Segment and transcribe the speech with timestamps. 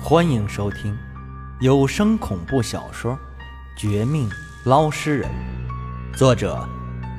[0.00, 0.96] 欢迎收听
[1.60, 3.12] 有声恐怖小说
[3.76, 4.30] 《绝命
[4.64, 5.28] 捞尸人》，
[6.16, 6.66] 作者：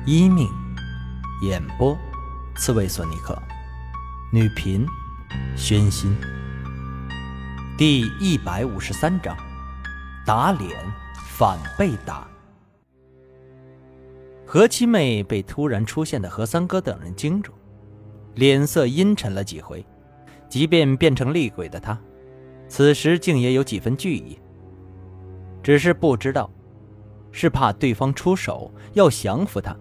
[0.06, 0.48] 一命，
[1.42, 1.96] 演播：
[2.56, 3.40] 刺猬索尼克，
[4.32, 4.84] 女频：
[5.56, 6.16] 宣心。
[7.76, 9.36] 第一百五十三章：
[10.26, 10.70] 打脸
[11.28, 12.26] 反被打。
[14.46, 17.52] 何七妹被突然出现的何三哥等人惊住，
[18.34, 19.84] 脸色阴沉了几回。
[20.48, 21.96] 即便变成厉鬼的他，
[22.70, 24.38] 此时竟也有几分惧意。
[25.60, 26.48] 只是不知道，
[27.32, 29.76] 是怕对方出手要降服他，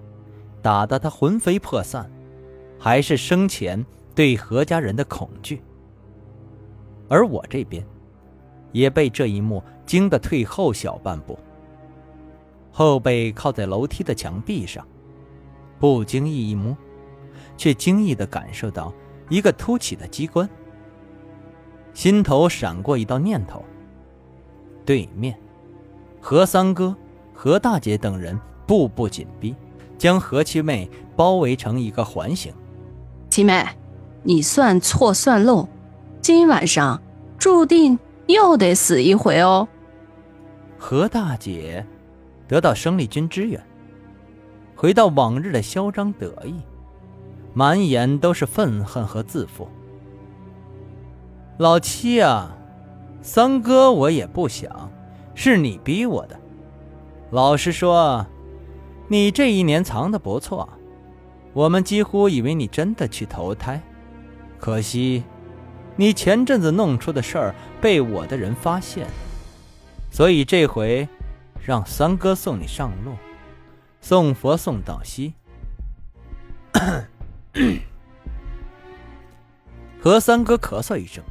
[0.61, 2.11] 打得他魂飞魄散，
[2.79, 3.85] 还是生前
[4.15, 5.61] 对何家人的恐惧。
[7.07, 7.85] 而我这边，
[8.71, 11.37] 也被这一幕惊得退后小半步。
[12.71, 14.85] 后背靠在楼梯的墙壁上，
[15.79, 16.75] 不经意一摸，
[17.55, 18.91] 却惊异地感受到
[19.29, 20.49] 一个凸起的机关。
[21.99, 23.61] 心头闪过一道念头。
[24.85, 25.37] 对面，
[26.21, 26.95] 何三哥、
[27.33, 29.53] 何大姐等人步步紧逼，
[29.97, 32.53] 将何七妹包围成一个环形。
[33.29, 33.65] 七妹，
[34.23, 35.67] 你算错算漏，
[36.21, 37.01] 今晚上
[37.37, 39.67] 注定又得死一回哦。
[40.77, 41.85] 何大姐
[42.47, 43.61] 得到生力军支援，
[44.73, 46.61] 回到往日的嚣张得意，
[47.53, 49.67] 满眼都是愤恨和自负。
[51.59, 52.55] 老七啊，
[53.21, 54.89] 三哥我也不想，
[55.35, 56.39] 是你逼我的。
[57.31, 58.25] 老实说，
[59.09, 60.69] 你这一年藏的不错，
[61.51, 63.81] 我们几乎以为你真的去投胎。
[64.57, 65.25] 可惜，
[65.97, 69.05] 你前阵子弄出的事儿被我的人发现，
[70.09, 71.09] 所以这回
[71.61, 73.15] 让三哥送你上路，
[73.99, 75.33] 送佛送到西。
[80.01, 81.21] 何三哥咳嗽一声。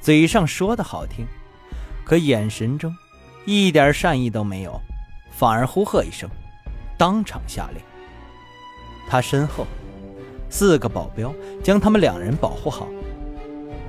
[0.00, 1.26] 嘴上说的好听，
[2.04, 2.96] 可眼神中
[3.44, 4.80] 一点善意都没有，
[5.30, 6.28] 反而呼喝一声，
[6.96, 7.82] 当场下令。
[9.08, 9.66] 他身后
[10.48, 12.88] 四个保镖将他们两人保护好，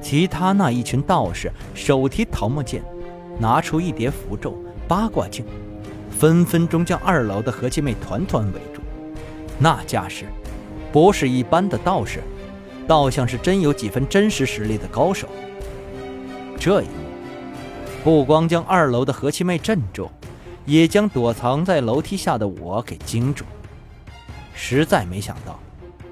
[0.02, 2.84] 其他那一群道士手提桃木剑，
[3.40, 5.46] 拿出一叠符咒、八卦镜，
[6.10, 8.82] 分分钟将二楼的何七妹团团围住。
[9.58, 10.26] 那架势，
[10.92, 12.22] 不是一般的道士，
[12.86, 15.30] 倒像是真有几分真实实力的高手。
[16.62, 16.92] 这一幕，
[18.04, 20.12] 不光将二楼的何七妹镇住，
[20.64, 23.44] 也将躲藏在楼梯下的我给惊住。
[24.54, 25.60] 实在没想到，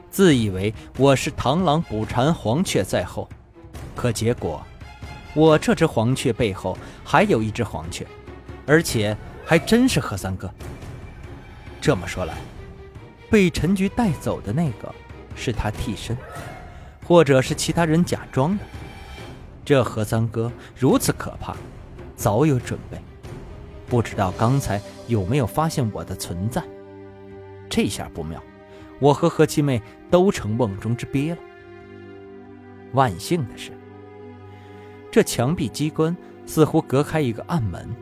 [0.09, 3.29] 自以为我是螳螂捕蝉，黄雀在后，
[3.95, 4.65] 可结果，
[5.35, 8.03] 我这只黄雀背后还有一只黄雀，
[8.65, 9.15] 而且
[9.45, 10.51] 还真是何三哥。
[11.79, 12.33] 这么说来，
[13.29, 14.91] 被陈局带走的那个
[15.35, 16.17] 是他替身，
[17.05, 18.63] 或者是其他人假装的。
[19.69, 21.55] 这何三哥如此可怕，
[22.15, 22.97] 早有准备，
[23.87, 26.63] 不知道刚才有没有发现我的存在。
[27.69, 28.41] 这下不妙，
[28.99, 29.79] 我和何七妹
[30.09, 31.37] 都成瓮中之鳖了。
[32.93, 33.71] 万幸的是，
[35.11, 37.95] 这墙壁机关似乎隔开一个暗门，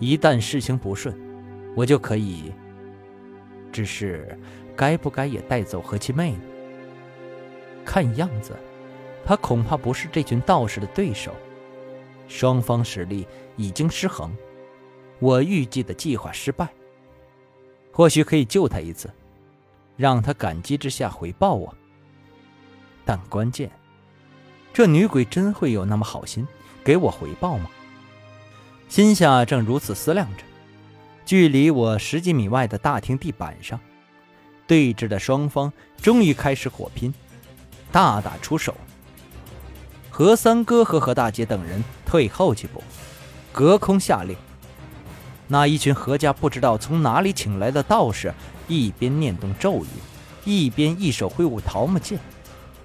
[0.00, 1.14] 一旦事情不顺，
[1.76, 2.50] 我就可以。
[3.70, 4.38] 只是，
[4.74, 6.40] 该不该也带走何七妹呢？
[7.84, 8.56] 看样子。
[9.24, 11.34] 他恐怕不是这群道士的对手，
[12.28, 14.34] 双方实力已经失衡，
[15.18, 16.68] 我预计的计划失败。
[17.92, 19.10] 或许可以救他一次，
[19.96, 21.74] 让他感激之下回报我。
[23.04, 23.70] 但关键，
[24.72, 26.46] 这女鬼真会有那么好心
[26.84, 27.68] 给我回报吗？
[28.88, 30.44] 心下正如此思量着，
[31.26, 33.78] 距离我十几米外的大厅地板上，
[34.66, 37.12] 对峙的双方终于开始火拼，
[37.90, 38.74] 大打出手。
[40.18, 42.82] 何三哥和何大姐等人退后几步，
[43.52, 44.36] 隔空下令。
[45.46, 48.34] 那一群何家不知道从哪里请来的道士，
[48.66, 49.86] 一边念动咒语，
[50.44, 52.18] 一边一手挥舞桃木剑，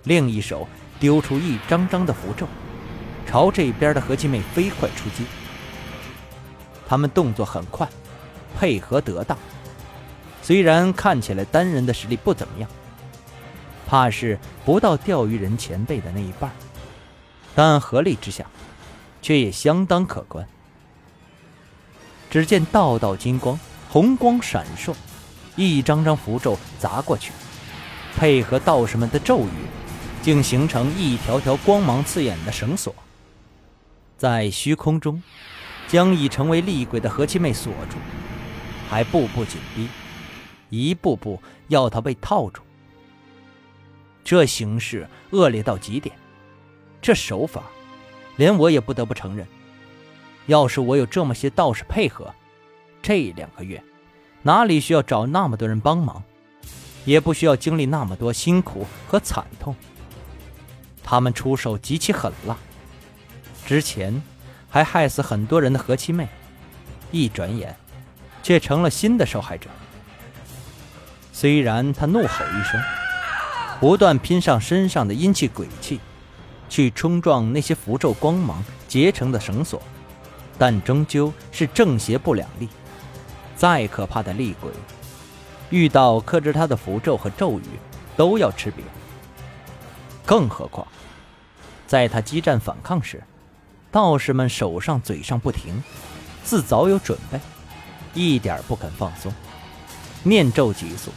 [0.03, 0.67] 另一手
[0.99, 2.45] 丢出一张张的符咒，
[3.25, 5.25] 朝这边的何七妹飞快出击。
[6.87, 7.89] 他们动作很快，
[8.59, 9.35] 配合得当，
[10.43, 12.69] 虽然看起来单人的实力不怎么样，
[13.87, 16.51] 怕是不到钓鱼人前辈的那一半。
[17.55, 18.45] 但合力之下，
[19.21, 20.47] 却也相当可观。
[22.29, 23.59] 只见道道金光，
[23.89, 24.95] 红光闪烁，
[25.55, 27.31] 一张张符咒砸过去，
[28.17, 29.67] 配合道士们的咒语，
[30.21, 32.95] 竟形成一条条光芒刺眼的绳索，
[34.17, 35.21] 在虚空中，
[35.87, 37.97] 将已成为厉鬼的何七妹锁住，
[38.89, 39.87] 还步步紧逼，
[40.69, 42.63] 一步步要她被套住。
[44.23, 46.15] 这形势恶劣到极点。
[47.03, 47.63] 这手法，
[48.37, 49.45] 连我也不得不承认，
[50.45, 52.33] 要是我有这么些道士配合，
[53.01, 53.83] 这两个月
[54.41, 56.23] 哪里需要找那么多人帮忙，
[57.03, 59.75] 也不需要经历那么多辛苦和惨痛。
[61.03, 62.55] 他们出手极其狠辣，
[63.65, 64.23] 之前
[64.69, 66.29] 还害死很多人的何七妹，
[67.11, 67.75] 一转眼
[68.41, 69.69] 却成了新的受害者。
[71.33, 72.81] 虽然他怒吼一声，
[73.81, 75.99] 不断拼上身上的阴气鬼气。
[76.73, 79.79] 去冲撞那些符咒光芒结成的绳索，
[80.57, 82.67] 但终究是正邪不两立。
[83.55, 84.71] 再可怕的厉鬼，
[85.69, 87.63] 遇到克制他的符咒和咒语，
[88.17, 88.77] 都要吃瘪。
[90.25, 90.87] 更何况，
[91.85, 93.21] 在他激战反抗时，
[93.91, 95.79] 道士们手上嘴上不停，
[96.43, 97.39] 自早有准备，
[98.15, 99.31] 一点不肯放松，
[100.23, 101.11] 念咒急速，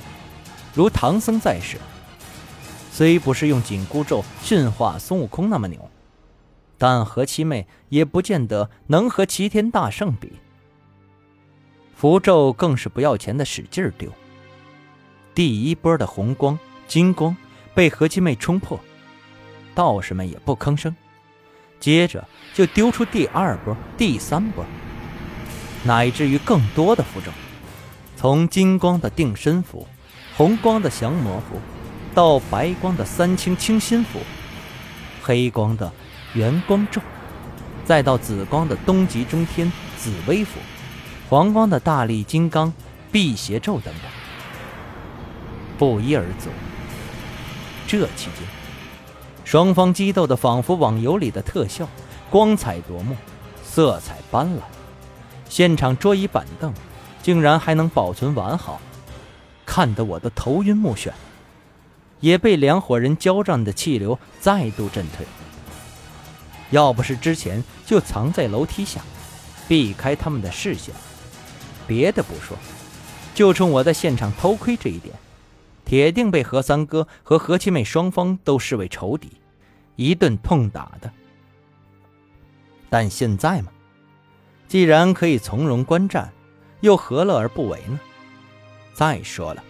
[0.75, 1.79] 如唐僧在世。
[2.97, 5.91] 虽不是用紧箍咒驯化孙悟空那么牛，
[6.79, 10.33] 但何七妹也不见得能和齐天大圣比。
[11.95, 14.11] 符咒更是不要钱的使劲丢。
[15.35, 16.59] 第一波的红光、
[16.89, 17.37] 金光
[17.75, 18.81] 被何七妹冲破，
[19.75, 20.97] 道士们也不吭声。
[21.79, 24.65] 接着就丢出第二波、第三波，
[25.85, 27.31] 乃至于更多的符咒，
[28.17, 29.87] 从金光的定身符，
[30.35, 31.61] 红光的降魔符。
[32.17, 34.21] 到白光的三清清心符，
[35.23, 35.93] 黑光的
[36.33, 36.99] 元光咒，
[37.85, 40.59] 再到紫光的东极中天紫微符，
[41.29, 42.73] 黄光的大力金刚
[43.13, 44.11] 辟邪咒等等，
[45.77, 46.49] 不一而足。
[47.87, 48.49] 这期间，
[49.45, 51.87] 双方激斗的仿佛网游里的特效，
[52.31, 53.15] 光彩夺目，
[53.63, 54.61] 色彩斑斓。
[55.51, 56.73] 现场桌椅板凳
[57.23, 58.81] 竟然还能保存完好，
[59.67, 61.11] 看得我都头晕目眩。
[62.21, 65.27] 也被两伙人交战的气流再度震退。
[66.71, 69.01] 要不是之前就藏在楼梯下，
[69.69, 70.95] 避开他们的视线，
[71.87, 72.57] 别的不说，
[73.35, 75.15] 就冲我在现场偷窥这一点，
[75.85, 79.31] 铁定被何三哥和何七妹双方都视为仇敌，
[79.95, 81.13] 一顿痛打的。
[82.91, 83.71] 但现在嘛，
[84.67, 86.33] 既然可以从容观战，
[86.81, 88.01] 又何乐而不为呢？
[88.93, 89.63] 再说了。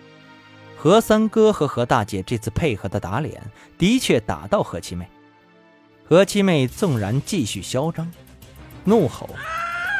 [0.78, 3.42] 何三哥和何大姐这次配合的打脸，
[3.78, 5.08] 的确打到何七妹。
[6.08, 8.08] 何七妹纵然继续嚣张、
[8.84, 9.28] 怒吼，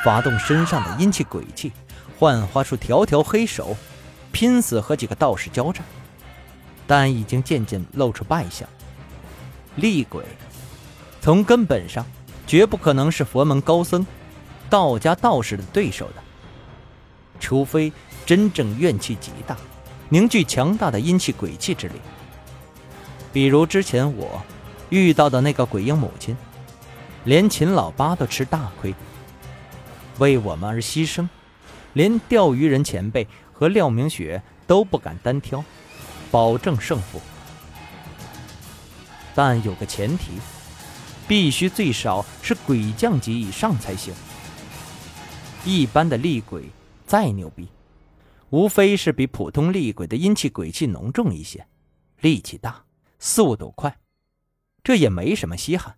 [0.05, 1.73] 发动身上的阴气鬼气，
[2.19, 3.77] 幻化出条条黑手，
[4.31, 5.83] 拼死和几个道士交战，
[6.87, 8.69] 但已经渐渐露出败相。
[9.77, 10.23] 厉鬼，
[11.21, 12.07] 从根本上
[12.47, 14.07] 绝不可能是佛门高僧、
[14.71, 16.23] 道家道士的对手的，
[17.41, 17.93] 除非
[18.25, 19.57] 真正怨气极大。
[20.09, 21.95] 凝聚强大的阴气鬼气之力，
[23.33, 24.41] 比如之前我
[24.89, 26.37] 遇到的那个鬼婴母亲，
[27.25, 28.95] 连秦老八都吃大亏，
[30.19, 31.29] 为我们而牺牲，
[31.95, 35.65] 连钓鱼人前辈和廖明雪都不敢单挑，
[36.31, 37.21] 保证胜负。
[39.35, 40.35] 但有个前提，
[41.27, 44.15] 必须最少是鬼将级以上才行。
[45.65, 46.71] 一般的厉鬼
[47.07, 47.67] 再牛逼。
[48.51, 51.67] 无非是比普通厉鬼的阴气鬼气浓重一些，
[52.21, 52.85] 力气大，
[53.19, 53.99] 速度快，
[54.85, 55.97] 这也没什么稀罕。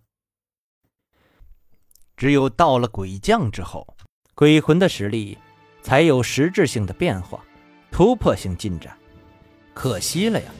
[2.17, 3.95] 只有到了鬼将之后，
[4.33, 5.37] 鬼魂的实力
[5.81, 7.43] 才有实质性的变化，
[7.91, 8.97] 突破性进展。
[9.73, 10.51] 可惜了呀，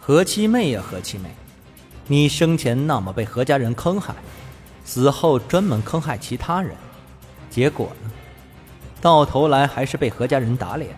[0.00, 1.30] 何七妹呀，何七妹，
[2.06, 4.14] 你生前那么被何家人坑害，
[4.84, 6.74] 死后专门坑害其他人，
[7.50, 8.10] 结果呢，
[9.00, 10.96] 到头来还是被何家人打脸。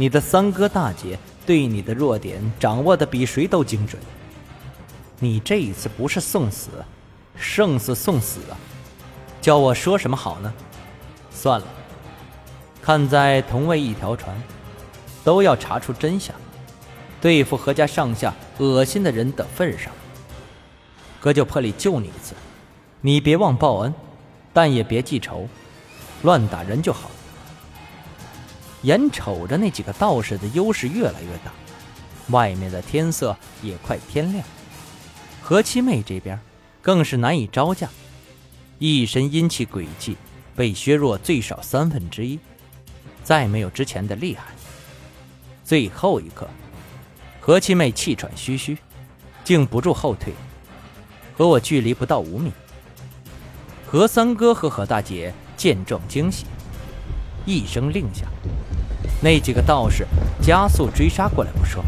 [0.00, 4.00] 你的三哥大姐对你的弱点掌握的比谁都精准。
[5.18, 6.70] 你这一次不是送死，
[7.36, 8.54] 胜似送死啊！
[9.40, 10.54] 叫我说什么好呢？
[11.32, 11.66] 算了，
[12.80, 14.40] 看在同为一条船，
[15.24, 16.32] 都要查出真相，
[17.20, 19.92] 对付何家上下恶心的人的份上，
[21.18, 22.34] 哥就破例救你一次。
[23.00, 23.92] 你别忘报恩，
[24.52, 25.48] 但也别记仇，
[26.22, 27.10] 乱打人就好。
[28.82, 31.52] 眼瞅着那几个道士的优势越来越大，
[32.28, 34.44] 外面的天色也快天亮，
[35.42, 36.38] 何七妹这边
[36.80, 37.88] 更是难以招架，
[38.78, 40.16] 一身阴气鬼气
[40.54, 42.38] 被削弱最少三分之一，
[43.24, 44.44] 再没有之前的厉害。
[45.64, 46.48] 最后一刻，
[47.40, 48.78] 何七妹气喘吁吁，
[49.42, 50.32] 禁不住后退，
[51.36, 52.52] 和我距离不到五米。
[53.86, 56.44] 何三哥和何大姐见状惊喜，
[57.44, 58.26] 一声令下。
[59.20, 60.06] 那几个道士
[60.40, 61.82] 加速追杀过来不说，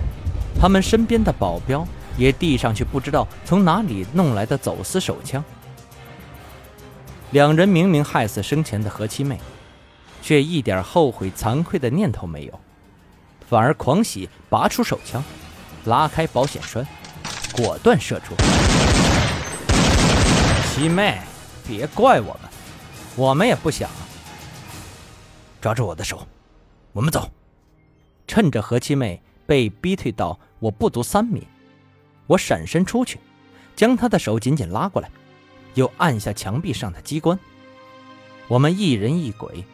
[0.61, 5.43] 他们身边的保镖也递上去不知道从哪里弄来的走私手枪。
[7.31, 9.39] 两人明明害死生前的何七妹，
[10.21, 12.61] 却一点后悔惭愧的念头没有，
[13.49, 15.23] 反而狂喜，拔出手枪，
[15.85, 16.85] 拉开保险栓，
[17.53, 18.35] 果断射出。
[20.75, 21.21] 七妹，
[21.69, 22.51] 别怪我们，
[23.15, 23.89] 我们也不想。
[25.61, 26.27] 抓住我的手，
[26.92, 27.30] 我们走。
[28.26, 31.47] 趁着何七妹被逼退到我不足三米，
[32.26, 33.18] 我闪身出去，
[33.75, 35.11] 将她的手紧紧拉过来。
[35.75, 37.38] 又按下墙壁上的机关，
[38.49, 39.64] 我们一人一鬼，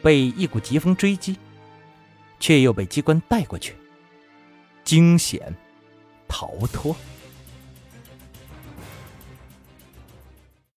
[0.00, 1.36] 被一股疾风追击，
[2.38, 3.74] 却又被机关带过去，
[4.84, 5.54] 惊险
[6.28, 6.94] 逃脱。